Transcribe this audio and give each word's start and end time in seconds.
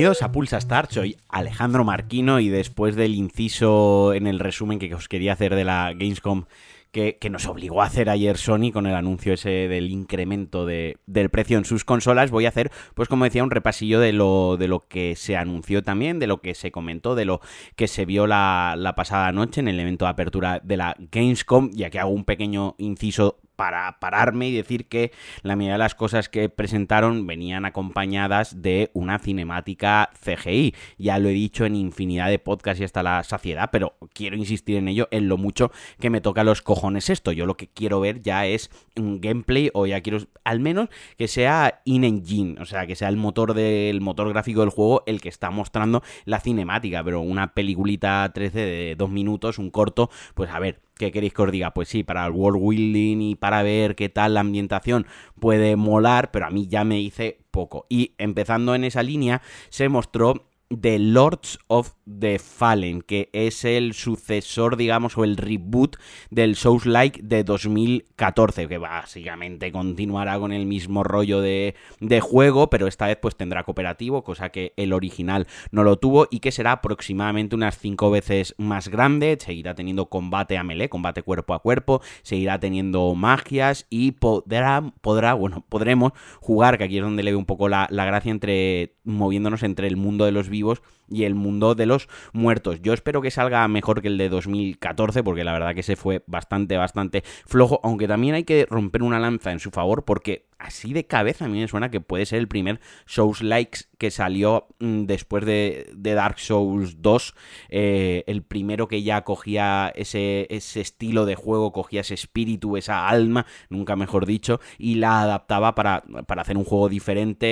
Bienvenidos 0.00 0.22
a 0.22 0.32
Pulsa 0.32 0.58
Start, 0.58 0.92
soy 0.92 1.18
Alejandro 1.28 1.84
Marquino 1.84 2.40
y 2.40 2.48
después 2.48 2.96
del 2.96 3.14
inciso 3.14 4.14
en 4.14 4.26
el 4.26 4.38
resumen 4.38 4.78
que 4.78 4.94
os 4.94 5.08
quería 5.08 5.34
hacer 5.34 5.54
de 5.54 5.64
la 5.64 5.92
Gamescom 5.92 6.46
que, 6.90 7.18
nos 7.30 7.44
obligó 7.44 7.82
a 7.82 7.84
hacer 7.84 8.08
ayer 8.08 8.38
Sony 8.38 8.72
con 8.72 8.86
el 8.86 8.94
anuncio 8.94 9.34
ese 9.34 9.68
del 9.68 9.90
incremento 9.90 10.64
de, 10.64 10.96
del 11.04 11.28
precio 11.28 11.58
en 11.58 11.66
sus 11.66 11.84
consolas, 11.84 12.30
voy 12.30 12.46
a 12.46 12.48
hacer, 12.48 12.70
pues 12.94 13.10
como 13.10 13.24
decía, 13.24 13.44
un 13.44 13.50
repasillo 13.50 14.00
de 14.00 14.14
lo, 14.14 14.56
de 14.56 14.68
lo 14.68 14.88
que 14.88 15.16
se 15.16 15.36
anunció 15.36 15.82
también, 15.82 16.18
de 16.18 16.26
lo 16.26 16.40
que 16.40 16.54
se 16.54 16.72
comentó, 16.72 17.14
de 17.14 17.26
lo 17.26 17.42
que 17.76 17.86
se 17.86 18.06
vio 18.06 18.26
la, 18.26 18.76
la 18.78 18.94
pasada 18.94 19.32
noche 19.32 19.60
en 19.60 19.68
el 19.68 19.78
evento 19.78 20.06
de 20.06 20.12
apertura 20.12 20.60
de 20.64 20.78
la 20.78 20.96
Gamescom, 21.12 21.72
ya 21.74 21.90
que 21.90 21.98
hago 21.98 22.10
un 22.10 22.24
pequeño 22.24 22.74
inciso 22.78 23.36
para 23.60 23.98
pararme 24.00 24.48
y 24.48 24.54
decir 24.54 24.86
que 24.86 25.12
la 25.42 25.54
mayoría 25.54 25.74
de 25.74 25.80
las 25.80 25.94
cosas 25.94 26.30
que 26.30 26.48
presentaron 26.48 27.26
venían 27.26 27.66
acompañadas 27.66 28.62
de 28.62 28.90
una 28.94 29.18
cinemática 29.18 30.08
CGI. 30.24 30.74
Ya 30.96 31.18
lo 31.18 31.28
he 31.28 31.32
dicho 31.32 31.66
en 31.66 31.76
infinidad 31.76 32.30
de 32.30 32.38
podcasts 32.38 32.80
y 32.80 32.84
hasta 32.84 33.02
la 33.02 33.22
saciedad, 33.22 33.68
pero 33.70 33.98
quiero 34.14 34.36
insistir 34.36 34.78
en 34.78 34.88
ello, 34.88 35.08
en 35.10 35.28
lo 35.28 35.36
mucho 35.36 35.72
que 35.98 36.08
me 36.08 36.22
toca 36.22 36.42
los 36.42 36.62
cojones 36.62 37.10
esto. 37.10 37.32
Yo 37.32 37.44
lo 37.44 37.58
que 37.58 37.68
quiero 37.68 38.00
ver 38.00 38.22
ya 38.22 38.46
es 38.46 38.70
un 38.96 39.20
gameplay 39.20 39.70
o 39.74 39.84
ya 39.84 40.00
quiero 40.00 40.20
al 40.42 40.58
menos 40.60 40.88
que 41.18 41.28
sea 41.28 41.82
in-engine, 41.84 42.58
o 42.62 42.64
sea, 42.64 42.86
que 42.86 42.96
sea 42.96 43.10
el 43.10 43.18
motor 43.18 43.52
del 43.52 44.00
motor 44.00 44.30
gráfico 44.30 44.60
del 44.60 44.70
juego 44.70 45.02
el 45.04 45.20
que 45.20 45.28
está 45.28 45.50
mostrando 45.50 46.02
la 46.24 46.40
cinemática, 46.40 47.04
pero 47.04 47.20
una 47.20 47.52
peliculita 47.52 48.30
13 48.32 48.58
de 48.58 48.96
dos 48.96 49.10
minutos, 49.10 49.58
un 49.58 49.68
corto, 49.68 50.08
pues 50.34 50.48
a 50.48 50.58
ver, 50.60 50.80
¿Qué 51.00 51.10
queréis 51.12 51.32
que 51.32 51.40
os 51.40 51.50
diga? 51.50 51.72
Pues 51.72 51.88
sí, 51.88 52.02
para 52.02 52.26
el 52.26 52.32
world 52.32 52.60
building 52.60 53.22
y 53.22 53.34
para 53.34 53.62
ver 53.62 53.96
qué 53.96 54.10
tal 54.10 54.34
la 54.34 54.40
ambientación 54.40 55.06
puede 55.40 55.74
molar, 55.74 56.30
pero 56.30 56.44
a 56.44 56.50
mí 56.50 56.66
ya 56.68 56.84
me 56.84 57.00
hice 57.00 57.38
poco. 57.50 57.86
Y 57.88 58.12
empezando 58.18 58.74
en 58.74 58.84
esa 58.84 59.02
línea, 59.02 59.40
se 59.70 59.88
mostró 59.88 60.49
The 60.70 61.00
Lords 61.00 61.58
of 61.66 61.94
The 62.06 62.38
Fallen, 62.38 63.02
que 63.02 63.28
es 63.32 63.64
el 63.64 63.92
sucesor, 63.92 64.76
digamos, 64.76 65.18
o 65.18 65.24
el 65.24 65.36
reboot 65.36 65.96
del 66.30 66.54
Souls 66.54 66.86
Like 66.86 67.22
de 67.24 67.42
2014, 67.42 68.68
que 68.68 68.78
básicamente 68.78 69.72
continuará 69.72 70.38
con 70.38 70.52
el 70.52 70.66
mismo 70.66 71.02
rollo 71.02 71.40
de, 71.40 71.74
de, 71.98 72.20
juego, 72.20 72.70
pero 72.70 72.86
esta 72.86 73.08
vez 73.08 73.18
pues 73.20 73.36
tendrá 73.36 73.64
cooperativo, 73.64 74.22
cosa 74.22 74.50
que 74.50 74.72
el 74.76 74.92
original 74.92 75.48
no 75.72 75.82
lo 75.82 75.96
tuvo 75.96 76.28
y 76.30 76.38
que 76.38 76.52
será 76.52 76.72
aproximadamente 76.72 77.56
unas 77.56 77.76
5 77.76 78.10
veces 78.10 78.54
más 78.56 78.88
grande, 78.88 79.38
seguirá 79.40 79.74
teniendo 79.74 80.06
combate 80.06 80.56
a 80.56 80.62
melee, 80.62 80.88
combate 80.88 81.22
cuerpo 81.22 81.54
a 81.54 81.62
cuerpo, 81.62 82.00
seguirá 82.22 82.60
teniendo 82.60 83.12
magias 83.16 83.86
y 83.90 84.12
podrá, 84.12 84.92
podrá 85.00 85.34
bueno, 85.34 85.64
podremos 85.68 86.12
jugar, 86.40 86.78
que 86.78 86.84
aquí 86.84 86.98
es 86.98 87.02
donde 87.02 87.24
le 87.24 87.32
veo 87.32 87.38
un 87.38 87.46
poco 87.46 87.68
la, 87.68 87.88
la 87.90 88.04
gracia 88.04 88.30
entre 88.30 88.94
moviéndonos 89.04 89.62
entre 89.62 89.88
el 89.88 89.96
mundo 89.96 90.24
de 90.24 90.32
los 90.32 90.48
vivos 90.60 90.82
y 91.10 91.24
el 91.24 91.34
mundo 91.34 91.74
de 91.74 91.86
los 91.86 92.08
muertos. 92.32 92.80
Yo 92.82 92.92
espero 92.92 93.20
que 93.20 93.30
salga 93.30 93.66
mejor 93.68 94.00
que 94.00 94.08
el 94.08 94.18
de 94.18 94.28
2014, 94.28 95.22
porque 95.22 95.44
la 95.44 95.52
verdad 95.52 95.74
que 95.74 95.82
se 95.82 95.96
fue 95.96 96.22
bastante, 96.26 96.76
bastante 96.76 97.22
flojo, 97.46 97.80
aunque 97.82 98.08
también 98.08 98.34
hay 98.34 98.44
que 98.44 98.66
romper 98.68 99.02
una 99.02 99.18
lanza 99.18 99.52
en 99.52 99.60
su 99.60 99.70
favor, 99.70 100.04
porque 100.04 100.46
así 100.58 100.92
de 100.92 101.06
cabeza 101.06 101.46
a 101.46 101.48
mí 101.48 101.58
me 101.58 101.68
suena 101.68 101.90
que 101.90 102.00
puede 102.00 102.26
ser 102.26 102.38
el 102.38 102.48
primer 102.48 102.80
Souls 103.06 103.42
Likes 103.42 103.80
que 103.98 104.10
salió 104.10 104.68
mm, 104.78 105.04
después 105.04 105.44
de, 105.44 105.90
Dark 105.94 106.38
Souls 106.38 107.02
2, 107.02 107.34
eh, 107.68 108.24
el 108.26 108.42
primero 108.42 108.88
que 108.88 109.02
ya 109.02 109.22
cogía 109.24 109.92
ese, 109.94 110.46
ese 110.50 110.80
estilo 110.80 111.26
de 111.26 111.34
juego, 111.34 111.72
cogía 111.72 112.00
ese 112.00 112.14
espíritu, 112.14 112.76
esa 112.76 113.08
alma, 113.08 113.46
nunca 113.68 113.96
mejor 113.96 114.26
dicho, 114.26 114.60
y 114.78 114.96
la 114.96 115.22
adaptaba 115.22 115.74
para, 115.74 116.02
para 116.26 116.42
hacer 116.42 116.56
un 116.56 116.64
juego 116.64 116.88
diferente, 116.88 117.46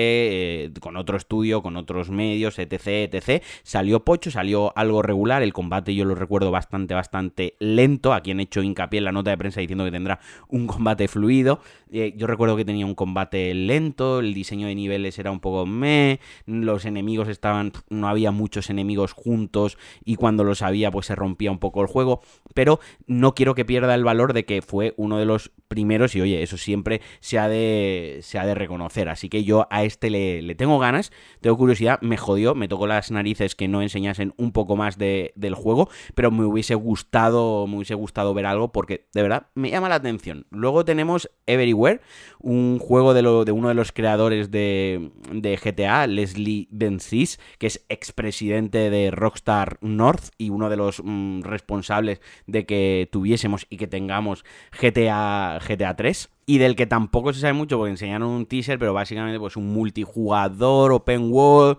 eh, 0.64 0.72
con 0.80 0.96
otro 0.96 1.16
estudio, 1.16 1.62
con 1.62 1.76
otros 1.76 2.10
medios, 2.10 2.58
etc, 2.58 3.12
etc. 3.12 3.42
Salió 3.62 4.04
pocho, 4.04 4.30
salió 4.30 4.72
algo 4.76 5.02
regular, 5.02 5.42
el 5.42 5.52
combate 5.52 5.94
yo 5.94 6.04
lo 6.04 6.14
recuerdo 6.14 6.50
bastante, 6.50 6.94
bastante 6.94 7.54
lento, 7.58 8.12
aquí 8.12 8.30
han 8.30 8.40
hecho 8.40 8.62
hincapié 8.62 8.98
en 8.98 9.04
la 9.04 9.12
nota 9.12 9.30
de 9.30 9.38
prensa 9.38 9.60
diciendo 9.60 9.84
que 9.84 9.90
tendrá 9.90 10.20
un 10.48 10.66
combate 10.66 11.08
fluido, 11.08 11.60
eh, 11.90 12.14
yo 12.16 12.26
recuerdo 12.26 12.56
que 12.56 12.64
tenía 12.64 12.86
un 12.86 12.94
combate 12.94 13.54
lento, 13.54 14.20
el 14.20 14.34
diseño 14.34 14.66
de 14.66 14.74
niveles 14.74 15.18
era 15.18 15.30
un 15.30 15.40
poco 15.40 15.66
meh, 15.66 16.20
los 16.46 16.84
enemigos 16.84 17.28
estaban, 17.28 17.72
no 17.88 18.08
había 18.08 18.30
muchos 18.30 18.70
enemigos 18.70 19.12
juntos 19.12 19.78
y 20.04 20.16
cuando 20.16 20.44
los 20.44 20.62
había 20.62 20.90
pues 20.90 21.06
se 21.06 21.14
rompía 21.14 21.50
un 21.50 21.58
poco 21.58 21.80
el 21.80 21.86
juego, 21.86 22.20
pero 22.54 22.80
no 23.06 23.34
quiero 23.34 23.54
que 23.54 23.64
pierda 23.64 23.94
el 23.94 24.04
valor 24.04 24.32
de 24.32 24.44
que 24.44 24.62
fue 24.62 24.94
uno 24.96 25.18
de 25.18 25.24
los 25.24 25.50
primeros 25.68 26.14
y 26.14 26.20
oye, 26.20 26.42
eso 26.42 26.56
siempre 26.56 27.00
se 27.20 27.38
ha 27.38 27.48
de, 27.48 28.18
se 28.22 28.38
ha 28.38 28.46
de 28.46 28.54
reconocer, 28.54 29.08
así 29.08 29.28
que 29.28 29.44
yo 29.44 29.66
a 29.70 29.84
este 29.84 30.10
le, 30.10 30.42
le 30.42 30.54
tengo 30.54 30.78
ganas, 30.78 31.12
tengo 31.40 31.56
curiosidad, 31.56 32.00
me 32.00 32.16
jodió, 32.16 32.54
me 32.54 32.68
tocó 32.68 32.86
las 32.86 33.10
narices 33.10 33.37
que 33.54 33.68
no 33.68 33.82
enseñasen 33.82 34.34
un 34.36 34.52
poco 34.52 34.76
más 34.76 34.98
de, 34.98 35.32
del 35.36 35.54
juego, 35.54 35.88
pero 36.14 36.30
me 36.30 36.44
hubiese 36.44 36.74
gustado, 36.74 37.66
me 37.66 37.76
hubiese 37.76 37.94
gustado 37.94 38.34
ver 38.34 38.46
algo 38.46 38.72
porque 38.72 39.06
de 39.14 39.22
verdad 39.22 39.46
me 39.54 39.70
llama 39.70 39.88
la 39.88 39.96
atención. 39.96 40.46
Luego 40.50 40.84
tenemos 40.84 41.30
Everywhere, 41.46 42.00
un 42.40 42.78
juego 42.78 43.14
de, 43.14 43.22
lo, 43.22 43.44
de 43.44 43.52
uno 43.52 43.68
de 43.68 43.74
los 43.74 43.92
creadores 43.92 44.50
de, 44.50 45.10
de 45.32 45.56
GTA, 45.56 46.06
Leslie 46.06 46.68
Benzies, 46.70 47.38
que 47.58 47.68
es 47.68 47.84
expresidente 47.88 48.90
de 48.90 49.10
Rockstar 49.10 49.78
North 49.80 50.30
y 50.36 50.50
uno 50.50 50.68
de 50.68 50.76
los 50.76 51.02
mm, 51.02 51.42
responsables 51.42 52.20
de 52.46 52.66
que 52.66 53.08
tuviésemos 53.10 53.66
y 53.70 53.76
que 53.76 53.86
tengamos 53.86 54.44
GTA, 54.80 55.58
GTA 55.66 55.96
3 55.96 56.30
y 56.48 56.56
del 56.56 56.76
que 56.76 56.86
tampoco 56.86 57.34
se 57.34 57.40
sabe 57.40 57.52
mucho 57.52 57.76
porque 57.76 57.90
enseñaron 57.90 58.30
un 58.30 58.46
teaser, 58.46 58.78
pero 58.78 58.94
básicamente 58.94 59.38
pues 59.38 59.56
un 59.58 59.70
multijugador, 59.70 60.92
open 60.92 61.30
world, 61.30 61.76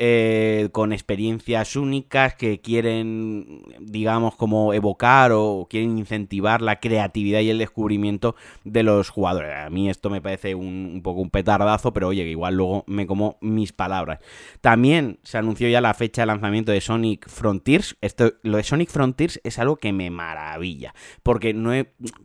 eh, 0.00 0.68
con 0.70 0.92
experiencias 0.92 1.74
únicas 1.74 2.34
que 2.34 2.60
quieren, 2.60 3.64
digamos, 3.80 4.36
como 4.36 4.72
evocar 4.72 5.32
o 5.32 5.66
quieren 5.68 5.98
incentivar 5.98 6.62
la 6.62 6.78
creatividad 6.78 7.40
y 7.40 7.50
el 7.50 7.58
descubrimiento 7.58 8.36
de 8.62 8.84
los 8.84 9.10
jugadores. 9.10 9.56
A 9.56 9.70
mí 9.70 9.90
esto 9.90 10.08
me 10.08 10.20
parece 10.20 10.54
un, 10.54 11.00
poco 11.02 11.20
un 11.20 11.30
petardazo, 11.30 11.92
pero 11.92 12.08
oye, 12.08 12.22
que 12.22 12.30
igual 12.30 12.54
luego 12.54 12.84
me 12.86 13.08
como 13.08 13.38
mis 13.40 13.72
palabras. 13.72 14.20
También 14.60 15.18
se 15.24 15.38
anunció 15.38 15.68
ya 15.68 15.80
la 15.80 15.94
fecha 15.94 16.22
de 16.22 16.26
lanzamiento 16.26 16.70
de 16.70 16.80
Sonic 16.80 17.28
Frontiers. 17.28 17.96
Esto, 18.00 18.34
lo 18.42 18.58
de 18.58 18.62
Sonic 18.62 18.90
Frontiers 18.90 19.40
es 19.42 19.58
algo 19.58 19.78
que 19.78 19.92
me 19.92 20.10
maravilla, 20.10 20.94
porque 21.24 21.54
no 21.54 21.72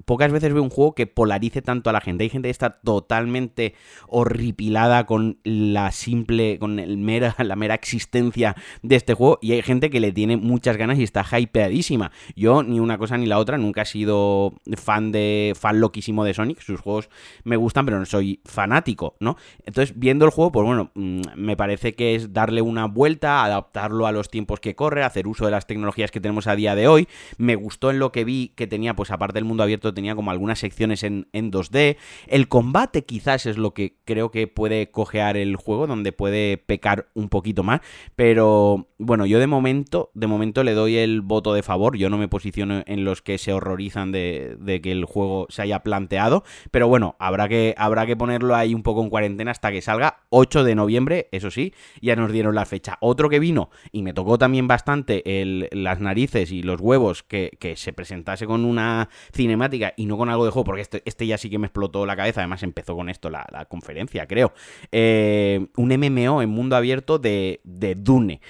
pocas 0.06 0.32
veces 0.32 0.54
veo 0.54 0.62
un 0.62 0.70
juego 0.70 0.94
que 0.94 1.08
polarice 1.08 1.64
tanto 1.64 1.90
a 1.90 1.94
la 1.94 2.02
gente. 2.02 2.24
Hay 2.24 2.30
gente 2.30 2.48
que 2.48 2.52
está 2.52 2.70
totalmente 2.70 3.74
horripilada 4.08 5.06
con 5.08 5.40
la 5.44 5.92
simple, 5.92 6.60
con 6.60 6.80
el 6.80 6.98
mera, 6.98 7.36
mera 7.64 7.76
existencia 7.76 8.56
de 8.82 8.98
este 8.98 9.14
juego 9.14 9.40
y 9.42 9.54
hay 9.54 9.62
gente 9.62 9.90
que 9.90 10.02
le 10.02 10.12
tiene 10.12 10.36
muchas 10.36 10.76
ganas 10.76 11.00
y 11.00 11.04
está 11.04 11.24
hypeadísima. 11.40 12.12
Yo 12.36 12.62
ni 12.62 12.82
una 12.82 12.98
cosa 12.98 13.18
ni 13.18 13.26
la 13.26 13.40
otra, 13.40 13.58
nunca 13.58 13.84
he 13.84 13.86
sido 13.86 14.54
fan 14.76 15.14
de 15.14 15.54
fan 15.56 15.80
loquísimo 15.80 16.26
de 16.26 16.34
Sonic, 16.34 16.60
sus 16.60 16.82
juegos 16.82 17.10
me 17.46 17.56
gustan, 17.56 17.86
pero 17.86 18.00
no 18.00 18.06
soy 18.06 18.42
fanático, 18.44 19.16
¿no? 19.22 19.38
Entonces, 19.66 19.98
viendo 19.98 20.26
el 20.26 20.32
juego, 20.32 20.52
pues 20.52 20.66
bueno, 20.66 20.92
mm, 20.94 21.22
me 21.36 21.56
parece 21.56 21.94
que 21.94 22.16
es 22.16 22.34
darle 22.34 22.62
una 22.62 22.86
vuelta, 22.86 23.46
adaptarlo 23.46 24.08
a 24.08 24.12
los 24.12 24.30
tiempos 24.30 24.60
que 24.60 24.76
corre, 24.76 25.04
hacer 25.04 25.28
uso 25.28 25.46
de 25.46 25.52
las 25.52 25.68
tecnologías 25.68 26.12
que 26.12 26.20
tenemos 26.20 26.48
a 26.48 26.56
día 26.56 26.76
de 26.76 26.88
hoy. 26.88 27.08
Me 27.38 27.56
gustó 27.56 27.92
en 27.92 28.00
lo 28.00 28.12
que 28.12 28.26
vi 28.26 28.50
que 28.56 28.68
tenía, 28.68 28.96
pues 28.96 29.12
aparte 29.12 29.36
del 29.36 29.46
mundo 29.46 29.64
abierto, 29.64 29.94
tenía 29.94 30.16
como 30.16 30.32
algunas 30.32 30.60
secciones 30.60 31.04
en, 31.04 31.28
en 31.32 31.52
2D. 31.52 31.98
El 32.28 32.48
combate 32.48 33.06
quizás 33.06 33.46
es 33.46 33.58
lo 33.58 33.74
que 33.74 33.98
creo 34.04 34.32
que 34.32 34.48
puede 34.48 34.92
cojear 34.92 35.38
el 35.38 35.56
juego, 35.56 35.88
donde 35.88 36.12
puede 36.12 36.58
pecar 36.58 37.08
un 37.14 37.30
poquito 37.30 37.53
más. 37.62 37.82
Pero 38.16 38.88
bueno, 38.98 39.28
yo 39.28 39.38
de 39.38 39.46
momento, 39.46 40.10
de 40.16 40.26
momento 40.26 40.64
le 40.64 40.74
doy 40.74 40.98
el 40.98 41.22
voto 41.22 41.54
de 41.54 41.62
favor. 41.62 41.98
Yo 41.98 42.10
no 42.10 42.18
me 42.18 42.28
posiciono 42.28 42.82
en 42.88 43.06
los 43.06 43.22
que 43.22 43.38
se 43.38 43.54
horrorizan 43.54 44.12
de, 44.12 44.80
que 44.82 44.92
el 44.92 45.06
juego 45.06 45.46
se 45.50 45.62
haya 45.62 45.84
planteado. 45.84 46.44
Pero 46.72 46.88
bueno, 46.88 47.16
habrá 47.20 47.48
que, 47.48 47.76
habrá 47.78 48.08
que 48.08 48.16
ponerlo 48.16 48.56
ahí 48.56 48.74
un 48.74 48.82
poco 48.82 49.04
en 49.04 49.10
cuarentena 49.10 49.52
hasta 49.52 49.72
que 49.72 49.82
salga 49.82 50.24
8 50.30 50.64
de 50.64 50.74
noviembre, 50.76 51.30
eso 51.32 51.52
sí, 51.52 51.74
ya 52.02 52.16
nos 52.16 52.32
dieron 52.32 52.56
la 52.56 52.66
fecha. 52.66 52.98
Otro 53.02 53.30
que 53.30 53.40
vino 53.40 53.70
y 53.92 54.02
me 54.02 54.14
tocó 54.14 54.38
también 54.38 54.68
bastante 54.68 55.22
las 55.72 56.00
narices 56.00 56.52
y 56.52 56.64
los 56.64 56.80
huevos 56.80 57.24
que, 57.24 57.52
se 57.76 57.92
presentase 57.92 58.46
con 58.46 58.66
una 58.66 59.10
cinemática 59.34 59.94
y 59.98 60.06
no 60.06 60.18
con 60.18 60.30
algo 60.30 60.46
de 60.46 60.52
juego, 60.52 60.66
porque 60.66 60.82
este, 60.82 61.02
este 61.06 61.28
ya 61.28 61.38
sí 61.38 61.50
que 61.50 61.60
me 61.60 61.68
explotó 61.68 62.06
la 62.06 62.16
cabeza. 62.16 62.42
Además, 62.42 62.64
empezó 62.64 62.96
con 62.96 63.10
esto 63.10 63.30
la, 63.30 63.44
conferencia, 63.70 64.28
creo. 64.28 64.54
Eh, 64.92 65.68
un 65.76 65.90
MMO 65.90 66.42
en 66.42 66.50
mundo 66.50 66.76
abierto 66.76 67.20
de 67.20 67.43
de, 67.64 67.96
Dune. 67.96 68.42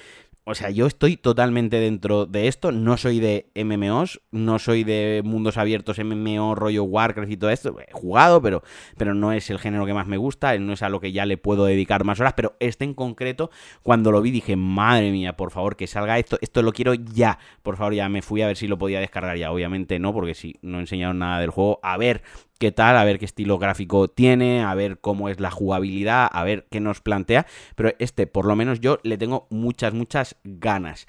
O 0.45 0.56
sea, 0.56 0.69
yo 0.72 0.88
estoy 0.88 1.16
totalmente 1.16 1.78
dentro 1.80 2.25
de 2.25 2.50
esto. 2.50 2.74
No 2.74 2.98
soy 2.98 3.22
de 3.22 3.50
MMOs, 3.56 4.19
no 4.31 4.60
soy 4.60 4.84
de 4.84 5.22
mundos 5.24 5.57
abiertos, 5.57 6.00
MMO, 6.04 6.54
rollo 6.56 6.84
Warcraft 6.84 7.31
y 7.31 7.38
todo 7.38 7.50
esto. 7.50 7.80
He 7.80 7.94
jugado, 7.94 8.42
pero, 8.42 8.62
pero 8.98 9.13
no 9.13 9.31
es 9.31 9.50
el 9.50 9.57
género 9.57 9.86
que 9.86 9.94
más 9.94 10.06
me 10.06 10.18
gusta, 10.18 10.57
no 10.60 10.74
es 10.74 10.81
a 10.84 10.90
lo 10.90 11.00
que 11.00 11.13
ya 11.13 11.25
le 11.25 11.38
puedo 11.38 11.63
dedicar 11.63 12.04
más 12.04 12.19
horas. 12.19 12.34
Pero 12.36 12.57
este 12.60 12.84
en 12.84 12.94
concreto, 12.94 13.51
cuando 13.84 14.12
lo 14.12 14.22
vi, 14.22 14.31
dije, 14.31 14.57
madre 14.57 15.12
mía, 15.12 15.38
por 15.38 15.51
favor, 15.51 15.78
que 15.78 15.88
salga 15.88 16.19
esto. 16.19 16.38
Esto 16.42 16.62
lo 16.62 16.74
quiero 16.74 16.94
ya. 16.94 17.39
Por 17.62 17.78
favor, 17.78 17.94
ya 17.94 18.10
me 18.10 18.22
fui 18.22 18.42
a 18.42 18.48
ver 18.48 18.57
si 18.57 18.68
lo 18.68 18.78
podía 18.78 19.00
descargar 19.00 19.38
ya. 19.38 19.50
Obviamente 19.50 19.98
no, 19.98 20.12
porque 20.12 20.34
si 20.34 20.57
no 20.62 20.81
enseñaron 20.81 21.19
nada 21.19 21.39
del 21.39 21.51
juego. 21.51 21.80
A 21.84 21.96
ver 21.96 22.22
qué 22.63 22.71
tal, 22.71 22.95
a 22.95 23.04
ver 23.04 23.19
qué 23.19 23.25
estilo 23.25 23.60
gráfico 23.60 24.07
tiene, 24.07 24.63
a 24.63 24.74
ver 24.74 25.01
cómo 25.01 25.27
es 25.27 25.42
la 25.42 25.51
jugabilidad, 25.51 26.30
a 26.31 26.45
ver 26.45 26.65
qué 26.71 26.80
nos 26.80 27.01
plantea, 27.01 27.45
pero 27.75 27.92
este 28.00 28.25
por 28.25 28.45
lo 28.45 28.56
menos 28.56 28.80
yo 28.80 29.00
le 29.04 29.18
tengo 29.18 29.48
muchas, 29.50 29.94
muchas 29.94 30.38
ganas. 30.45 31.06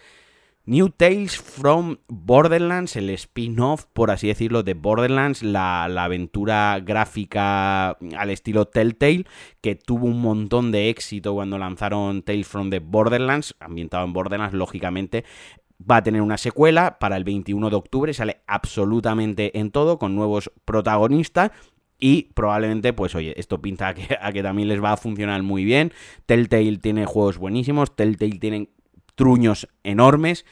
New 0.66 0.88
Tales 0.88 1.36
from 1.36 1.98
Borderlands, 2.08 2.96
el 2.96 3.08
spin-off, 3.10 3.84
por 3.92 4.10
así 4.10 4.26
decirlo, 4.26 4.64
de 4.64 4.74
Borderlands, 4.74 5.44
la, 5.44 5.84
aventura 5.84 6.80
gráfica 6.80 7.90
al 7.90 8.30
estilo 8.30 8.64
Telltale, 8.64 9.26
que 9.60 9.76
tuvo 9.76 10.06
un 10.06 10.20
montón 10.20 10.72
de 10.72 10.88
éxito 10.88 11.34
cuando 11.34 11.56
lanzaron 11.58 12.22
Tales 12.22 12.48
from 12.48 12.70
the 12.70 12.80
Borderlands, 12.80 13.54
ambientado 13.60 14.04
en 14.06 14.12
Borderlands, 14.12 14.54
lógicamente. 14.54 15.24
Va 15.88 15.96
a 15.96 16.02
tener 16.02 16.22
una 16.22 16.38
secuela 16.38 16.98
para 16.98 17.16
el 17.16 17.24
21 17.24 17.70
de 17.70 17.76
octubre, 17.76 18.14
sale 18.14 18.40
absolutamente 18.46 19.58
en 19.58 19.70
todo, 19.70 19.98
con 19.98 20.14
nuevos 20.14 20.50
protagonistas. 20.64 21.50
Y 21.98 22.32
probablemente, 22.34 22.92
pues 22.92 23.14
oye, 23.14 23.38
esto 23.38 23.62
pinta 23.62 23.88
a 23.88 24.32
que, 24.32 24.42
también 24.42 24.68
les 24.68 24.82
va 24.82 24.92
a 24.92 24.96
funcionar 24.96 25.42
muy 25.42 25.64
bien. 25.64 25.92
Telltale 26.26 26.78
tiene 26.78 27.06
juegos 27.06 27.38
buenísimos, 27.38 27.94
Telltale 27.94 28.38
tiene 28.38 28.68
truños 29.14 29.68
enormes. 29.84 30.44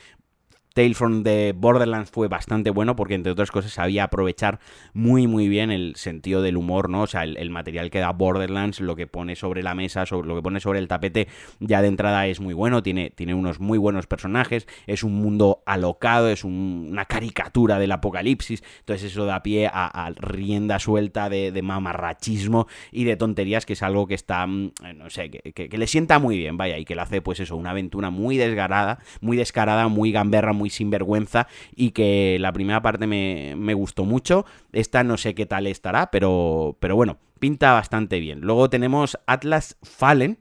Tale 0.75 0.95
from 0.95 1.23
the 1.23 1.53
Borderlands 1.55 2.11
fue 2.11 2.29
bastante 2.29 2.71
bueno 2.71 2.97
porque, 2.97 3.15
entre 3.15 3.33
otras 3.33 3.51
cosas, 3.51 3.73
sabía 3.73 4.05
aprovechar 4.05 4.59
muy, 4.95 5.27
muy 5.27 5.49
bien 5.49 5.71
el 5.71 5.97
sentido 5.97 6.43
del 6.43 6.57
humor, 6.57 6.89
¿no? 6.89 7.03
O 7.03 7.07
sea, 7.07 7.25
el, 7.25 7.51
material 7.51 7.91
que 7.91 7.99
da 7.99 8.11
Borderlands, 8.13 8.81
lo 8.81 8.97
que 8.97 9.07
pone 9.07 9.37
sobre 9.37 9.63
la 9.63 9.75
mesa, 9.75 10.07
sobre, 10.07 10.29
lo 10.29 10.37
que 10.37 10.43
pone 10.43 10.61
sobre 10.61 10.79
el 10.79 10.89
tapete, 10.89 11.29
ya 11.61 11.83
de 11.83 11.89
entrada 11.89 12.27
es 12.27 12.41
muy 12.41 12.55
bueno. 12.55 12.83
Tiene, 12.83 13.11
tiene 13.11 13.35
unos 13.35 13.61
muy 13.61 13.77
buenos 13.79 14.07
personajes. 14.07 14.67
Es 14.87 15.03
un 15.03 15.15
mundo 15.15 15.63
alocado, 15.67 16.29
es 16.29 16.45
una 16.45 17.05
caricatura 17.05 17.79
del 17.79 17.93
apocalipsis. 17.93 18.63
Entonces, 18.81 19.13
eso 19.13 19.27
da 19.27 19.43
pie 19.43 19.69
a, 19.73 20.13
rienda 20.17 20.79
suelta 20.79 21.29
de, 21.29 21.63
mamarrachismo 21.63 22.67
y 22.91 23.05
de 23.05 23.17
tonterías, 23.17 23.67
que 23.67 23.75
es 23.75 23.83
algo 23.83 24.07
que 24.07 24.15
está, 24.15 24.47
mm, 24.47 24.73
no 24.97 25.11
sé, 25.11 25.31
que, 25.31 25.53
que, 25.53 25.79
le 25.79 25.87
sienta 25.87 26.19
muy 26.19 26.39
bien, 26.39 26.57
vaya, 26.57 26.79
y 26.79 26.85
que 26.85 26.95
le 26.95 27.03
hace, 27.03 27.23
pues 27.23 27.41
eso, 27.41 27.57
una 27.57 27.71
aventura 27.71 28.11
muy 28.11 28.37
desgarada, 28.37 28.99
muy 29.21 29.37
descarada, 29.37 29.89
muy 29.89 30.11
gamberra, 30.11 30.53
muy 30.53 30.62
sinvergüenza 30.71 31.47
y 31.75 31.91
que 31.91 32.37
la 32.41 32.53
primera 32.53 32.83
parte 32.83 33.07
me, 33.07 33.75
gustó 33.75 34.05
mucho. 34.05 34.45
Esta 34.73 35.05
no 35.05 35.17
sé 35.17 35.35
qué 35.35 35.47
tal 35.47 35.67
estará, 35.67 36.11
pero, 36.11 36.77
pero 36.81 36.97
bueno, 36.97 37.19
pinta 37.39 37.73
bastante 37.73 38.21
bien. 38.21 38.41
Luego 38.41 38.71
tenemos 38.71 39.19
Atlas 39.27 39.77
Fallen. 39.83 40.39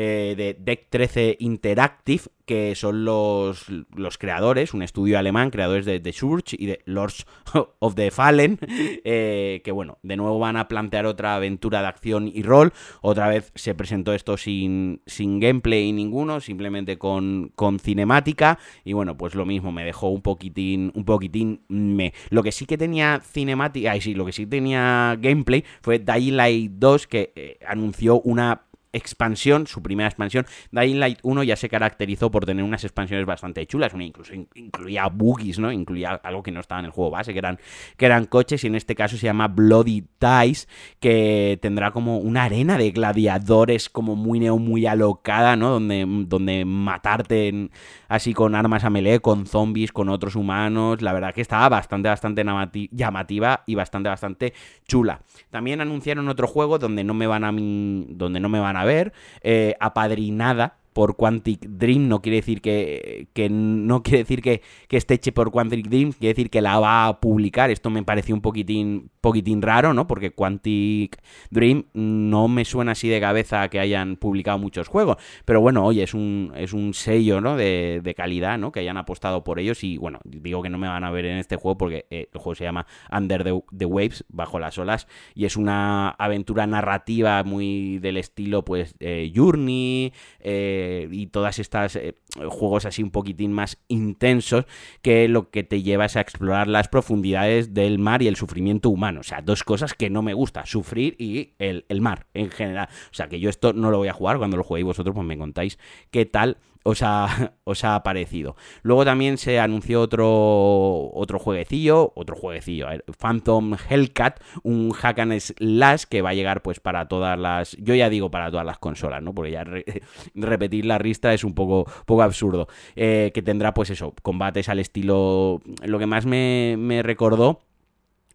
Eh, 0.00 0.34
de 0.36 0.54
Deck 0.54 0.86
13 0.90 1.38
Interactive, 1.40 2.22
que 2.46 2.76
son 2.76 3.04
los, 3.04 3.66
los 3.96 4.16
creadores, 4.16 4.72
un 4.72 4.82
estudio 4.82 5.18
alemán, 5.18 5.50
creadores 5.50 5.86
de 5.86 5.98
The 5.98 6.12
Surge 6.12 6.54
y 6.56 6.66
de 6.66 6.80
Lords 6.84 7.26
of 7.80 7.96
the 7.96 8.12
Fallen, 8.12 8.60
eh, 9.04 9.60
que 9.64 9.72
bueno, 9.72 9.98
de 10.04 10.16
nuevo 10.16 10.38
van 10.38 10.56
a 10.56 10.68
plantear 10.68 11.04
otra 11.04 11.34
aventura 11.34 11.80
de 11.80 11.88
acción 11.88 12.30
y 12.32 12.44
rol. 12.44 12.72
Otra 13.00 13.26
vez 13.26 13.50
se 13.56 13.74
presentó 13.74 14.14
esto 14.14 14.36
sin, 14.36 15.02
sin 15.04 15.40
gameplay 15.40 15.90
ninguno, 15.90 16.38
simplemente 16.38 16.96
con, 16.96 17.50
con 17.56 17.80
cinemática. 17.80 18.60
Y 18.84 18.92
bueno, 18.92 19.16
pues 19.16 19.34
lo 19.34 19.46
mismo, 19.46 19.72
me 19.72 19.84
dejó 19.84 20.10
un 20.10 20.22
poquitín, 20.22 20.92
un 20.94 21.04
poquitín 21.04 21.62
me. 21.66 22.14
Lo 22.30 22.44
que 22.44 22.52
sí 22.52 22.66
que 22.66 22.78
tenía 22.78 23.20
cinemática, 23.20 23.90
ay 23.90 24.00
sí, 24.00 24.14
lo 24.14 24.24
que 24.24 24.32
sí 24.32 24.46
tenía 24.46 25.18
gameplay 25.20 25.64
fue 25.80 25.98
Dying 25.98 26.36
Light 26.36 26.70
2, 26.76 27.06
que 27.08 27.32
eh, 27.34 27.58
anunció 27.66 28.20
una 28.20 28.67
expansión, 28.92 29.66
su 29.66 29.82
primera 29.82 30.08
expansión. 30.08 30.46
Dying 30.70 30.98
Light 30.98 31.18
1 31.22 31.42
ya 31.42 31.56
se 31.56 31.68
caracterizó 31.68 32.30
por 32.30 32.46
tener 32.46 32.64
unas 32.64 32.84
expansiones 32.84 33.26
bastante 33.26 33.66
chulas, 33.66 33.92
incluso 33.98 34.32
incluía 34.54 35.06
boogies, 35.08 35.58
¿no? 35.58 35.72
Incluía 35.72 36.10
algo 36.22 36.42
que 36.42 36.50
no 36.50 36.60
estaba 36.60 36.80
en 36.80 36.86
el 36.86 36.90
juego 36.92 37.10
base, 37.10 37.32
que 37.32 37.38
eran, 37.38 37.58
que 37.96 38.06
eran 38.06 38.26
coches, 38.26 38.64
y 38.64 38.66
en 38.66 38.74
este 38.74 38.94
caso 38.94 39.16
se 39.16 39.26
llama 39.26 39.48
Bloody 39.48 40.04
Ties, 40.18 40.68
que 41.00 41.58
tendrá 41.60 41.90
como 41.90 42.18
una 42.18 42.44
arena 42.44 42.78
de 42.78 42.90
gladiadores 42.90 43.88
como 43.88 44.16
muy 44.16 44.40
neo, 44.40 44.58
muy 44.58 44.86
alocada, 44.86 45.56
¿no? 45.56 45.70
Donde, 45.70 46.04
donde 46.26 46.64
matarte 46.64 47.70
así 48.08 48.34
con 48.34 48.54
armas 48.54 48.84
a 48.84 48.90
melee, 48.90 49.20
con 49.20 49.46
zombies, 49.46 49.92
con 49.92 50.08
otros 50.08 50.36
humanos. 50.36 51.02
La 51.02 51.12
verdad 51.12 51.34
que 51.34 51.40
estaba 51.40 51.68
bastante, 51.68 52.08
bastante 52.08 52.44
llamativa 52.90 53.62
y 53.66 53.74
bastante, 53.74 54.08
bastante 54.08 54.54
chula. 54.86 55.22
También 55.50 55.80
anunciaron 55.80 56.28
otro 56.28 56.46
juego 56.46 56.78
donde 56.78 57.04
no 57.04 57.14
me 57.14 57.26
van 57.26 57.44
a, 57.44 57.52
donde 57.52 58.40
no 58.40 58.48
me 58.48 58.60
van 58.60 58.76
a 58.76 58.77
ver, 58.84 59.12
eh, 59.42 59.74
apadrinada 59.80 60.76
por 60.98 61.14
Quantic 61.14 61.60
Dream, 61.60 62.08
no 62.08 62.20
quiere 62.20 62.38
decir 62.38 62.60
que, 62.60 63.28
no 63.48 64.02
quiere 64.02 64.18
decir 64.18 64.42
que, 64.42 64.62
esté 64.90 65.14
heche 65.14 65.30
por 65.30 65.52
Quantic 65.52 65.86
Dream, 65.86 66.10
quiere 66.10 66.34
decir 66.34 66.50
que 66.50 66.60
la 66.60 66.80
va 66.80 67.06
a 67.06 67.20
publicar. 67.20 67.70
Esto 67.70 67.88
me 67.88 68.02
pareció 68.02 68.34
un 68.34 68.40
poquitín, 68.40 69.08
poquitín 69.20 69.62
raro, 69.62 69.94
¿no? 69.94 70.08
Porque 70.08 70.32
Quantic 70.32 71.22
Dream 71.52 71.84
no 71.92 72.48
me 72.48 72.64
suena 72.64 72.92
así 72.92 73.08
de 73.08 73.20
cabeza 73.20 73.68
que 73.68 73.78
hayan 73.78 74.16
publicado 74.16 74.58
muchos 74.58 74.88
juegos. 74.88 75.18
Pero 75.44 75.60
bueno, 75.60 75.84
oye, 75.84 76.02
es 76.02 76.14
un, 76.14 76.52
es 76.56 76.72
un 76.72 76.92
sello, 76.94 77.40
¿no? 77.40 77.56
De, 77.56 78.14
calidad, 78.16 78.58
¿no? 78.58 78.72
Que 78.72 78.80
hayan 78.80 78.96
apostado 78.96 79.44
por 79.44 79.60
ellos. 79.60 79.84
Y 79.84 79.98
bueno, 79.98 80.18
digo 80.24 80.64
que 80.64 80.68
no 80.68 80.78
me 80.78 80.88
van 80.88 81.04
a 81.04 81.12
ver 81.12 81.26
en 81.26 81.38
este 81.38 81.54
juego 81.54 81.78
porque 81.78 82.06
eh, 82.10 82.28
el 82.32 82.40
juego 82.40 82.56
se 82.56 82.64
llama 82.64 82.88
Under 83.16 83.44
the, 83.44 83.84
Waves, 83.84 84.24
bajo 84.30 84.58
las 84.58 84.76
olas. 84.78 85.06
Y 85.36 85.44
es 85.44 85.56
una 85.56 86.08
aventura 86.08 86.66
narrativa 86.66 87.44
muy 87.44 88.00
del 88.00 88.16
estilo, 88.16 88.64
pues, 88.64 88.96
eh, 88.98 89.30
Journey. 89.32 90.12
Eh, 90.40 90.87
y 91.10 91.26
todas 91.26 91.58
estas 91.58 91.96
eh, 91.96 92.14
juegos 92.48 92.84
así 92.84 93.02
un 93.02 93.10
poquitín 93.10 93.52
más 93.52 93.78
intensos 93.88 94.66
que 95.02 95.28
lo 95.28 95.50
que 95.50 95.64
te 95.64 95.82
lleva 95.82 96.06
es 96.06 96.16
a 96.16 96.20
explorar 96.20 96.68
las 96.68 96.88
profundidades 96.88 97.74
del 97.74 97.98
mar 97.98 98.22
y 98.22 98.28
el 98.28 98.36
sufrimiento 98.36 98.90
humano. 98.90 99.20
O 99.20 99.24
sea, 99.24 99.42
dos 99.42 99.64
cosas 99.64 99.94
que 99.94 100.10
no 100.10 100.22
me 100.22 100.34
gusta, 100.34 100.66
sufrir 100.66 101.16
y 101.18 101.54
el, 101.58 101.84
el 101.88 102.00
mar 102.00 102.26
en 102.34 102.50
general. 102.50 102.88
O 103.10 103.14
sea, 103.14 103.28
que 103.28 103.40
yo 103.40 103.50
esto 103.50 103.72
no 103.72 103.90
lo 103.90 103.98
voy 103.98 104.08
a 104.08 104.12
jugar, 104.12 104.38
cuando 104.38 104.56
lo 104.56 104.64
juguéis 104.64 104.86
vosotros 104.86 105.14
pues 105.14 105.26
me 105.26 105.38
contáis 105.38 105.78
qué 106.10 106.26
tal 106.26 106.58
os 106.82 107.02
ha, 107.02 107.52
os 107.64 107.84
ha 107.84 108.02
parecido. 108.02 108.56
Luego 108.82 109.04
también 109.04 109.38
se 109.38 109.60
anunció 109.60 110.00
otro, 110.00 111.10
otro 111.12 111.38
jueguecillo, 111.38 112.12
otro 112.14 112.36
jueguecillo, 112.36 112.86
Phantom 113.18 113.74
Hellcat, 113.88 114.40
un 114.62 114.92
hack 114.92 115.18
and 115.18 115.40
slash 115.40 116.04
que 116.04 116.22
va 116.22 116.30
a 116.30 116.34
llegar 116.34 116.62
pues 116.62 116.80
para 116.80 117.08
todas 117.08 117.38
las, 117.38 117.76
yo 117.78 117.94
ya 117.94 118.08
digo 118.08 118.30
para 118.30 118.50
todas 118.50 118.66
las 118.66 118.78
consolas, 118.78 119.22
¿no? 119.22 119.34
Porque 119.34 119.52
ya 119.52 119.64
repetir 120.34 120.86
la 120.86 120.98
ristra 120.98 121.34
es 121.34 121.44
un 121.44 121.54
poco, 121.54 121.86
poco 122.06 122.22
absurdo. 122.22 122.68
Eh, 122.96 123.30
que 123.34 123.42
tendrá 123.42 123.74
pues 123.74 123.90
eso, 123.90 124.14
combates 124.22 124.68
al 124.68 124.78
estilo, 124.78 125.60
lo 125.82 125.98
que 125.98 126.06
más 126.06 126.26
me, 126.26 126.76
me 126.78 127.02
recordó 127.02 127.60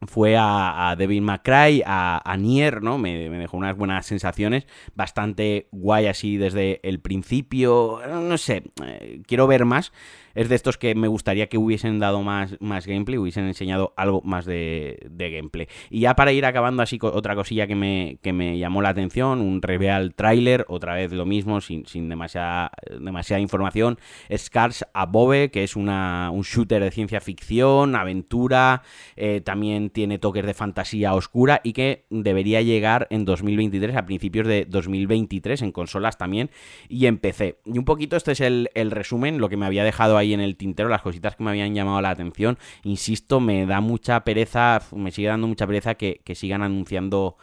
fue 0.02 0.36
a, 0.36 0.90
a 0.90 0.96
Devin 0.96 1.24
McCray, 1.24 1.82
a, 1.86 2.22
a, 2.24 2.38
Nier, 2.38 2.82
¿no? 2.82 2.98
Me, 2.98 3.30
dejó 3.30 3.58
unas 3.58 3.76
buenas 3.76 4.06
sensaciones, 4.06 4.68
bastante 4.96 5.68
guay 5.72 6.08
así 6.08 6.38
desde 6.38 6.80
el 6.88 7.00
principio, 7.00 8.02
no 8.08 8.38
sé, 8.38 8.64
eh, 8.84 9.22
quiero 9.28 9.48
ver 9.48 9.66
más, 9.66 9.92
es 10.36 10.50
de 10.50 10.56
estos 10.56 10.78
que 10.78 10.96
me 10.96 11.08
gustaría 11.08 11.48
que 11.48 11.58
hubiesen 11.58 12.00
dado 12.00 12.22
más, 12.24 12.56
más 12.60 12.88
gameplay, 12.88 13.18
hubiesen 13.18 13.46
enseñado 13.46 13.94
algo 13.98 14.22
más 14.24 14.46
de, 14.46 15.10
gameplay. 15.10 15.68
Y 15.90 16.02
ya 16.02 16.16
para 16.16 16.32
ir 16.32 16.46
acabando 16.46 16.84
así, 16.84 17.00
otra 17.02 17.36
cosilla 17.36 17.68
que 17.68 17.75
me, 17.75 18.18
que 18.22 18.34
me 18.34 18.58
llamó 18.58 18.82
la 18.82 18.90
atención, 18.90 19.42
un 19.42 19.62
reveal 19.62 20.13
trailer, 20.16 20.66
otra 20.68 20.96
vez 20.96 21.12
lo 21.12 21.25
mismo, 21.25 21.62
sin, 21.62 21.86
sin 21.86 22.10
demasiada, 22.10 22.72
demasiada 23.00 23.40
información, 23.40 24.00
Scars 24.36 24.86
Above, 24.94 25.52
que 25.52 25.63
es 25.63 25.75
una, 25.75 26.30
un 26.32 26.42
shooter 26.42 26.84
de 26.84 26.92
ciencia 26.92 27.22
ficción, 27.22 27.96
aventura, 27.96 28.84
eh, 29.16 29.42
también 29.42 29.90
tiene 29.90 30.20
toques 30.20 30.46
de 30.46 30.54
fantasía 30.54 31.13
oscura 31.13 31.62
y 31.63 31.74
que 31.74 32.06
debería 32.10 32.62
llegar 32.62 33.08
en 33.10 33.25
2023, 33.25 33.96
a 33.96 34.06
principios 34.06 34.48
de 34.48 34.66
2023, 34.66 35.62
en 35.62 35.72
consolas 35.72 36.18
también 36.18 36.50
y 36.90 37.06
en 37.06 37.18
PC. 37.18 37.60
Y 37.66 37.78
un 37.78 37.86
poquito 37.86 38.16
este 38.16 38.32
es 38.34 38.42
el, 38.42 38.70
el 38.74 38.92
resumen, 38.92 39.40
lo 39.40 39.50
que 39.50 39.58
me 39.58 39.66
había 39.66 39.84
dejado 39.84 40.18
ahí 40.18 40.23
ahí 40.24 40.34
en 40.34 40.39
el 40.42 40.56
tintero, 40.56 40.89
las 40.89 41.01
cositas 41.01 41.36
que 41.36 41.44
me 41.44 41.51
habían 41.51 41.74
llamado 41.74 42.01
la 42.01 42.10
atención. 42.10 42.58
Insisto, 42.84 43.39
me 43.39 43.65
da 43.65 43.82
mucha 43.82 44.24
pereza, 44.24 44.82
me 44.96 45.12
sigue 45.12 45.27
dando 45.27 45.48
mucha 45.48 45.68
pereza 45.68 45.96
que, 45.96 46.22
sigan 46.34 46.63
anunciando 46.63 47.38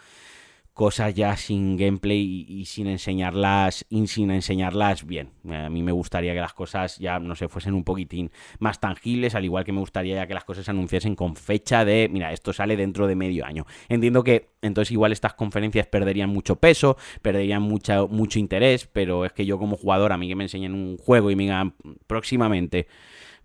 cosas 0.75 1.15
ya 1.15 1.37
sin 1.37 1.77
gameplay 1.77 2.47
y, 2.49 2.65
sin 2.65 2.87
enseñarlas 2.87 3.85
y 3.89 4.07
sin 4.07 4.31
enseñarlas 4.31 5.05
bien. 5.05 5.31
A 5.51 5.69
mí 5.69 5.83
me 5.83 5.93
gustaría 5.93 6.33
que 6.33 6.41
las 6.41 6.55
cosas 6.55 6.99
ya 6.99 7.19
no 7.19 7.35
se 7.37 7.49
fuesen 7.49 7.75
un 7.75 7.85
poquitín 7.85 8.31
más 8.59 8.81
tangibles, 8.81 9.35
al 9.35 9.45
igual 9.45 9.65
que 9.65 9.73
me 9.73 9.81
gustaría 9.81 10.17
ya 10.17 10.27
que 10.27 10.35
las 10.35 10.45
cosas 10.45 10.65
se 10.65 10.71
anunciasen 10.71 11.15
con 11.17 11.37
fecha 11.37 11.85
de, 11.85 12.09
mira, 12.11 12.33
esto 12.33 12.53
sale 12.53 12.77
dentro 12.77 13.07
de 13.07 13.15
medio 13.15 13.45
año. 13.45 13.67
Entiendo 13.89 14.25
que 14.25 14.51
entonces 14.63 14.93
igual 14.93 15.13
estas 15.13 15.35
conferencias 15.35 15.87
perderían 15.87 16.31
mucho 16.31 16.57
peso, 16.57 16.97
perderían 17.23 17.63
mucho 17.63 18.39
interés, 18.39 18.87
pero 18.87 19.25
es 19.25 19.33
que 19.33 19.45
yo 19.45 19.59
como 19.59 19.77
jugador, 19.77 20.13
a 20.13 20.19
mí 20.19 20.29
que 20.29 20.37
me 20.37 20.45
enseñen 20.45 20.75
un 20.75 20.97
juego 20.97 21.31
y 21.31 21.37
me 21.37 21.45
digan 21.45 21.75
próximamente 22.07 22.87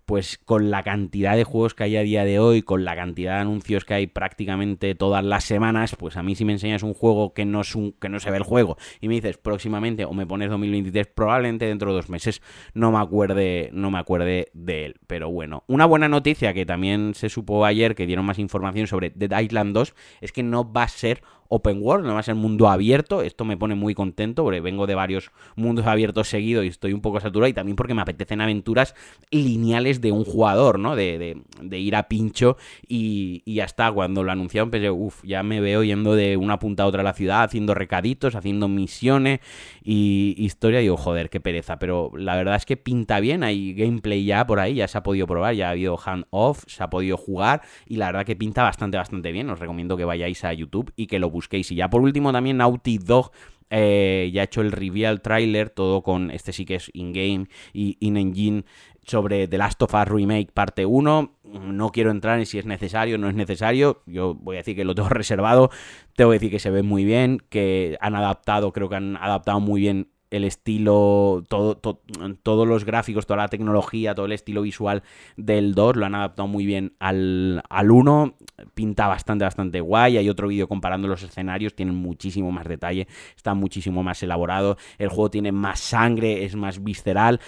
pues 0.06 0.38
con 0.38 0.70
la 0.70 0.84
cantidad 0.84 1.36
de 1.36 1.44
juegos 1.44 1.74
que 1.74 1.84
hay 1.84 1.96
a 1.96 2.02
día 2.02 2.24
de 2.24 2.38
hoy, 2.38 2.62
con 2.62 2.84
la 2.84 2.94
cantidad 2.94 3.34
de 3.34 3.40
anuncios 3.40 3.84
que 3.84 3.94
hay 3.94 4.06
prácticamente 4.06 4.94
todas 4.94 5.24
las 5.24 5.44
semanas, 5.44 5.96
pues 5.98 6.16
a 6.16 6.22
mí 6.22 6.36
si 6.36 6.44
me 6.44 6.52
enseñas 6.52 6.84
un 6.84 6.94
juego 6.94 7.34
que 7.34 7.44
no, 7.44 7.60
es 7.60 7.74
un, 7.74 7.92
que 7.92 8.08
no 8.08 8.20
se 8.20 8.30
ve 8.30 8.36
el 8.36 8.44
juego 8.44 8.78
y 9.00 9.08
me 9.08 9.14
dices 9.14 9.36
próximamente 9.36 10.04
o 10.04 10.12
me 10.12 10.26
pones 10.26 10.48
2023, 10.48 11.08
probablemente 11.08 11.66
dentro 11.66 11.90
de 11.90 11.96
dos 11.96 12.08
meses 12.08 12.40
no 12.72 12.92
me 12.92 12.98
acuerde, 12.98 13.70
no 13.72 13.90
me 13.90 13.98
acuerde 13.98 14.48
de 14.54 14.86
él. 14.86 14.94
Pero 15.08 15.30
bueno, 15.30 15.64
una 15.66 15.86
buena 15.86 16.08
noticia 16.08 16.54
que 16.54 16.64
también 16.64 17.14
se 17.14 17.28
supo 17.28 17.64
ayer 17.64 17.96
que 17.96 18.06
dieron 18.06 18.24
más 18.24 18.38
información 18.38 18.86
sobre 18.86 19.10
Dead 19.10 19.40
Island 19.40 19.74
2 19.74 19.94
es 20.20 20.30
que 20.30 20.44
no 20.44 20.72
va 20.72 20.84
a 20.84 20.88
ser 20.88 21.22
open 21.48 21.80
world, 21.80 22.06
no 22.06 22.14
va 22.14 22.20
a 22.20 22.22
ser 22.22 22.34
mundo 22.34 22.68
abierto. 22.68 23.22
Esto 23.22 23.44
me 23.44 23.56
pone 23.56 23.74
muy 23.74 23.94
contento 23.94 24.44
porque 24.44 24.60
vengo 24.60 24.86
de 24.86 24.94
varios 24.94 25.30
mundos 25.54 25.86
abiertos 25.86 26.28
seguidos 26.28 26.64
y 26.64 26.68
estoy 26.68 26.92
un 26.92 27.00
poco 27.00 27.20
saturado 27.20 27.48
y 27.48 27.52
también 27.52 27.76
porque 27.76 27.94
me 27.94 28.02
apetecen 28.02 28.40
aventuras 28.40 28.94
lineales 29.30 30.00
de 30.00 30.12
un 30.12 30.24
jugador, 30.24 30.78
¿no? 30.78 30.96
De, 30.96 31.42
de, 31.60 31.78
ir 31.78 31.96
a 31.96 32.08
pincho 32.08 32.56
y, 32.86 33.42
está. 33.60 33.90
Cuando 33.90 34.22
lo 34.22 34.30
anunciaron 34.30 34.70
pensé, 34.70 34.90
uff, 34.90 35.22
ya 35.24 35.42
me 35.42 35.60
veo 35.60 35.82
yendo 35.82 36.14
de 36.14 36.36
una 36.36 36.58
punta 36.58 36.84
a 36.84 36.86
otra 36.86 37.00
a 37.00 37.04
la 37.04 37.12
ciudad, 37.12 37.42
haciendo 37.42 37.74
recaditos, 37.74 38.34
haciendo 38.34 38.68
misiones 38.68 39.40
y 39.82 40.34
historia. 40.38 40.80
Y 40.80 40.84
digo, 40.84 40.96
joder, 40.96 41.30
qué 41.30 41.40
pereza. 41.40 41.78
Pero 41.78 42.10
la 42.16 42.36
verdad 42.36 42.56
es 42.56 42.66
que 42.66 42.76
pinta 42.76 43.20
bien, 43.20 43.42
hay 43.42 43.74
gameplay 43.74 44.24
ya 44.24 44.46
por 44.46 44.60
ahí, 44.60 44.74
ya 44.74 44.88
se 44.88 44.98
ha 44.98 45.02
podido 45.02 45.26
probar, 45.26 45.54
ya 45.54 45.68
ha 45.68 45.70
habido 45.70 45.98
hand-off, 46.04 46.64
se 46.66 46.82
ha 46.82 46.90
podido 46.90 47.16
jugar 47.16 47.62
y 47.86 47.96
la 47.96 48.06
verdad 48.06 48.24
que 48.24 48.36
pinta 48.36 48.62
bastante, 48.62 48.96
bastante 48.96 49.32
bien. 49.32 49.48
Os 49.50 49.58
recomiendo 49.58 49.96
que 49.96 50.04
vayáis 50.04 50.44
a 50.44 50.52
YouTube 50.52 50.92
y 50.96 51.06
que 51.06 51.18
lo 51.18 51.30
busquéis. 51.36 51.70
Y 51.70 51.76
ya 51.76 51.88
por 51.88 52.02
último 52.02 52.32
también 52.32 52.56
Naughty 52.56 52.98
Dog 52.98 53.30
eh, 53.70 54.30
ya 54.32 54.42
ha 54.42 54.44
hecho 54.44 54.60
el 54.60 54.72
reveal 54.72 55.20
trailer, 55.20 55.70
todo 55.70 56.02
con 56.02 56.30
este 56.30 56.52
sí 56.52 56.64
que 56.64 56.76
es 56.76 56.90
in-game 56.94 57.48
y 57.72 57.96
in-engine 58.00 58.64
sobre 59.06 59.48
The 59.48 59.58
Last 59.58 59.82
of 59.82 59.94
Us 59.94 60.08
Remake 60.08 60.52
parte 60.52 60.86
1. 60.86 61.32
No 61.44 61.90
quiero 61.90 62.10
entrar 62.10 62.38
en 62.38 62.46
si 62.46 62.58
es 62.58 62.66
necesario 62.66 63.16
o 63.16 63.18
no 63.18 63.28
es 63.28 63.34
necesario. 63.34 64.02
Yo 64.06 64.34
voy 64.34 64.56
a 64.56 64.60
decir 64.60 64.76
que 64.76 64.84
lo 64.84 64.94
tengo 64.94 65.08
reservado. 65.10 65.70
Tengo 66.14 66.30
que 66.30 66.36
decir 66.36 66.50
que 66.50 66.58
se 66.58 66.70
ve 66.70 66.82
muy 66.82 67.04
bien, 67.04 67.42
que 67.48 67.96
han 68.00 68.14
adaptado, 68.14 68.72
creo 68.72 68.88
que 68.88 68.96
han 68.96 69.16
adaptado 69.16 69.60
muy 69.60 69.80
bien 69.80 70.08
el 70.30 70.44
estilo, 70.44 71.44
todo, 71.48 71.76
todos 71.76 72.68
los 72.68 72.84
gráficos, 72.84 73.26
toda 73.26 73.38
la 73.38 73.48
tecnología, 73.48 74.14
todo 74.14 74.26
el 74.26 74.32
estilo 74.32 74.62
visual 74.62 75.02
del 75.36 75.74
2 75.74 75.96
lo 75.96 76.06
han 76.06 76.14
adaptado 76.14 76.48
muy 76.48 76.66
bien 76.66 76.94
al, 76.98 77.62
al 77.68 77.90
1. 77.90 78.34
Pinta 78.74 79.06
bastante, 79.06 79.44
bastante 79.44 79.80
guay. 79.80 80.18
Hay 80.18 80.28
otro 80.28 80.48
vídeo 80.48 80.68
comparando 80.68 81.08
los 81.08 81.22
escenarios, 81.22 81.74
tienen 81.74 81.94
muchísimo 81.94 82.50
más 82.50 82.66
detalle, 82.66 83.06
está 83.36 83.54
muchísimo 83.54 84.02
más 84.02 84.22
elaborado. 84.22 84.76
El 84.98 85.08
juego 85.08 85.30
tiene 85.30 85.52
más 85.52 85.80
sangre, 85.80 86.44
es 86.44 86.56
más 86.56 86.82
visceral 86.82 87.40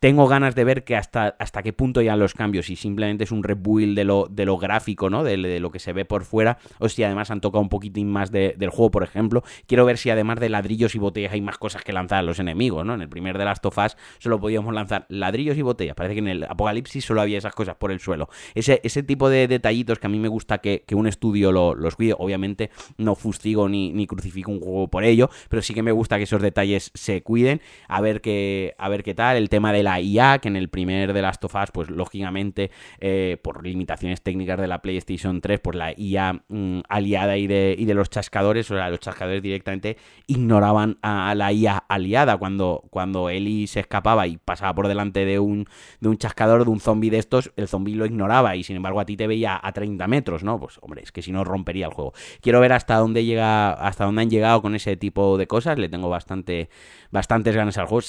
tengo 0.00 0.26
ganas 0.28 0.54
de 0.54 0.64
ver 0.64 0.84
que 0.84 0.96
hasta, 0.96 1.36
hasta 1.38 1.62
qué 1.62 1.72
punto 1.72 2.02
ya 2.02 2.16
los 2.16 2.34
cambios, 2.34 2.66
si 2.66 2.76
simplemente 2.76 3.24
es 3.24 3.32
un 3.32 3.42
rebuild 3.42 3.96
de 3.96 4.04
lo, 4.04 4.28
de 4.30 4.44
lo 4.44 4.58
gráfico, 4.58 5.10
¿no? 5.10 5.24
De, 5.24 5.36
lo 5.36 5.70
que 5.70 5.78
se 5.78 5.92
ve 5.92 6.04
por 6.04 6.24
fuera, 6.24 6.58
o 6.78 6.88
si 6.88 7.02
además 7.02 7.30
han 7.30 7.40
tocado 7.40 7.62
un 7.62 7.68
poquitín 7.68 8.10
más 8.10 8.30
del 8.30 8.70
juego, 8.70 8.90
por 8.90 9.02
ejemplo. 9.02 9.42
Quiero 9.66 9.84
ver 9.84 9.98
si 9.98 10.10
además 10.10 10.38
de 10.40 10.48
ladrillos 10.48 10.94
y 10.94 10.98
botellas 10.98 11.32
hay 11.32 11.40
más 11.40 11.58
cosas 11.58 11.82
que 11.82 11.92
lanzar 11.92 12.18
a 12.18 12.22
los 12.22 12.38
enemigos, 12.38 12.84
¿no? 12.84 12.94
En 12.94 13.02
el 13.02 13.08
primer 13.08 13.38
de 13.38 13.44
las 13.44 13.60
tofas 13.60 13.96
solo 14.18 14.40
podíamos 14.40 14.74
lanzar 14.74 15.06
ladrillos 15.08 15.56
y 15.56 15.62
botellas. 15.62 15.94
Parece 15.94 16.14
que 16.14 16.20
en 16.20 16.28
el 16.28 16.44
Apocalipsis 16.44 17.04
solo 17.04 17.20
había 17.20 17.38
esas 17.38 17.54
cosas 17.54 17.76
por 17.76 17.90
el 17.90 18.00
suelo. 18.00 18.28
Ese, 18.54 18.80
ese 18.84 19.02
tipo 19.02 19.28
de 19.28 19.48
detallitos 19.48 19.98
que 19.98 20.06
a 20.06 20.10
mí 20.10 20.18
me 20.18 20.28
gusta 20.28 20.58
que, 20.58 20.84
un 20.96 21.06
estudio 21.06 21.52
los 21.52 21.96
cuide. 21.96 22.14
Obviamente 22.16 22.70
no 22.96 23.14
fustigo 23.14 23.68
ni, 23.68 23.92
ni 23.92 24.06
crucifico 24.06 24.50
un 24.50 24.60
juego 24.60 24.88
por 24.88 25.04
ello, 25.04 25.28
pero 25.50 25.60
sí 25.60 25.74
que 25.74 25.82
me 25.82 25.92
gusta 25.92 26.16
que 26.16 26.22
esos 26.22 26.40
detalles 26.40 26.90
se 26.94 27.22
cuiden. 27.22 27.60
A 27.86 28.00
ver 28.00 28.22
qué, 28.22 28.74
a 28.78 28.88
ver 28.88 29.02
qué 29.02 29.14
tal. 29.14 29.36
El 29.36 29.50
tema 29.50 29.72
de 29.72 29.82
la 29.86 30.00
IA, 30.00 30.40
que 30.40 30.48
en 30.48 30.56
el 30.56 30.68
primer 30.68 31.12
de 31.12 31.22
las 31.22 31.38
tofas, 31.38 31.70
pues 31.70 31.90
lógicamente, 31.90 32.72
eh, 32.98 33.38
por 33.40 33.64
limitaciones 33.64 34.20
técnicas 34.20 34.58
de 34.58 34.66
la 34.66 34.82
PlayStation 34.82 35.40
3, 35.40 35.60
pues 35.60 35.76
la 35.76 35.92
IA 35.96 36.42
mm, 36.48 36.80
aliada 36.88 37.36
y 37.36 37.46
de, 37.46 37.76
y 37.78 37.84
de 37.84 37.94
los 37.94 38.10
chascadores, 38.10 38.68
o 38.72 38.74
sea, 38.74 38.90
los 38.90 38.98
chascadores 38.98 39.42
directamente 39.42 39.96
ignoraban 40.26 40.98
a, 41.02 41.36
la 41.36 41.52
IA 41.52 41.76
aliada 41.88 42.36
cuando, 42.36 42.82
cuando 42.90 43.30
Eli 43.30 43.68
se 43.68 43.78
escapaba 43.78 44.26
y 44.26 44.38
pasaba 44.38 44.74
por 44.74 44.88
delante 44.88 45.24
de 45.24 45.38
un, 45.38 45.68
de 46.00 46.08
un 46.08 46.18
chascador, 46.18 46.64
de 46.64 46.70
un 46.72 46.80
zombie 46.80 47.10
de 47.10 47.18
estos, 47.18 47.52
el 47.54 47.68
zombie 47.68 47.94
lo 47.94 48.06
ignoraba 48.06 48.56
y 48.56 48.64
sin 48.64 48.74
embargo 48.74 48.98
a 48.98 49.06
ti 49.06 49.16
te 49.16 49.28
veía 49.28 49.60
a 49.62 49.72
30 49.72 50.04
metros, 50.08 50.42
¿no? 50.42 50.58
Pues 50.58 50.78
hombre, 50.82 51.02
es 51.04 51.12
que 51.12 51.22
si 51.22 51.30
no 51.30 51.44
rompería 51.44 51.86
el 51.86 51.92
juego. 51.92 52.12
Quiero 52.40 52.58
ver 52.58 52.72
hasta 52.72 52.96
dónde 52.96 53.24
llega, 53.24 53.70
hasta 53.70 54.04
dónde 54.04 54.22
han 54.22 54.30
llegado 54.30 54.62
con 54.62 54.74
ese 54.74 54.96
tipo 54.96 55.38
de 55.38 55.46
cosas, 55.46 55.78
le 55.78 55.88
tengo 55.88 56.08
bastante, 56.08 56.70
bastantes 57.12 57.54
ganas 57.54 57.78
al 57.78 57.86
juego 57.86 58.02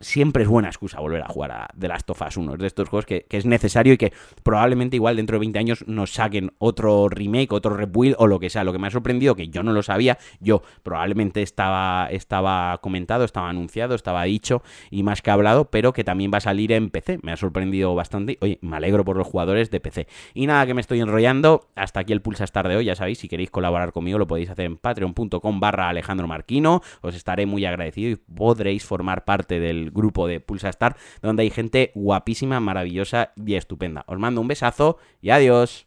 siempre 0.00 0.42
es 0.42 0.48
buena 0.48 0.68
excusa 0.68 1.00
volver 1.00 1.22
a 1.22 1.28
jugar 1.28 1.52
a 1.52 1.68
The 1.78 1.88
Last 1.88 2.10
of 2.10 2.20
Us 2.20 2.36
1. 2.36 2.54
Es 2.54 2.58
de 2.58 2.66
estos 2.66 2.88
juegos 2.88 3.06
que, 3.06 3.26
es 3.30 3.46
necesario 3.46 3.94
y 3.94 3.96
que 3.96 4.12
probablemente 4.42 4.96
igual 4.96 5.16
dentro 5.16 5.36
de 5.36 5.40
20 5.40 5.58
años 5.58 5.84
nos 5.86 6.12
saquen 6.12 6.52
otro 6.58 7.08
remake, 7.08 7.52
otro 7.52 7.74
rebuild 7.74 8.16
o 8.18 8.26
lo 8.26 8.38
que 8.38 8.50
sea. 8.50 8.64
Lo 8.64 8.72
que 8.72 8.78
me 8.78 8.88
ha 8.88 8.90
sorprendido, 8.90 9.34
que 9.34 9.48
yo 9.48 9.62
no 9.62 9.72
lo 9.72 9.82
sabía, 9.82 10.18
yo 10.40 10.62
probablemente 10.82 11.42
estaba, 11.42 12.08
estaba 12.10 12.78
comentado, 12.78 13.24
estaba 13.24 13.48
anunciado, 13.48 13.94
estaba 13.94 14.24
dicho 14.24 14.62
y 14.90 15.02
más 15.02 15.22
que 15.22 15.30
hablado, 15.30 15.70
pero 15.70 15.92
que 15.92 16.04
también 16.04 16.30
va 16.32 16.38
a 16.38 16.42
salir 16.42 16.72
en 16.72 16.90
PC. 16.90 17.20
Me 17.22 17.32
ha 17.32 17.36
sorprendido 17.36 17.94
bastante. 17.94 18.38
Oye, 18.40 18.58
me 18.60 18.76
alegro 18.76 19.04
por 19.04 19.16
los 19.16 19.26
jugadores 19.26 19.70
de 19.70 19.80
PC. 19.80 20.06
Y 20.34 20.46
nada, 20.46 20.66
que 20.66 20.74
me 20.74 20.80
estoy 20.80 21.00
enrollando. 21.00 21.68
Hasta 21.74 22.00
aquí 22.00 22.12
el 22.12 22.20
Pulsa 22.20 22.44
Star 22.44 22.68
de 22.68 22.76
hoy. 22.76 22.84
Ya 22.84 22.96
sabéis, 22.96 23.18
si 23.18 23.28
queréis 23.28 23.50
colaborar 23.50 23.92
conmigo 23.92 24.18
lo 24.18 24.26
podéis 24.26 24.50
hacer 24.50 24.66
en 24.66 24.76
patreon.com 24.76 25.60
barra 25.60 25.88
Alejandro 25.88 26.26
Marquino. 26.26 26.82
Os 27.00 27.14
estaré 27.14 27.46
muy 27.46 27.64
agradecido 27.64 28.10
y 28.10 28.16
podréis 28.16 28.84
formar 28.84 29.24
parte 29.24 29.58
de 29.58 29.69
el 29.70 29.90
grupo 29.90 30.26
de 30.26 30.40
Pulsa 30.40 30.68
Star, 30.68 30.96
donde 31.22 31.42
hay 31.42 31.50
gente 31.50 31.92
guapísima, 31.94 32.60
maravillosa 32.60 33.32
y 33.36 33.54
estupenda. 33.54 34.04
Os 34.06 34.18
mando 34.18 34.40
un 34.40 34.48
besazo 34.48 34.98
y 35.20 35.30
adiós. 35.30 35.86